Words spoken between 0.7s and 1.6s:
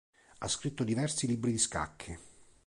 diversi libri di